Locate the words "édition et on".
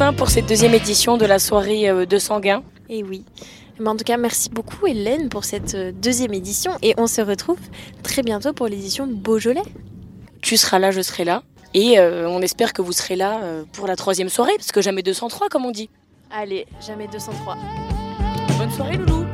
6.34-7.06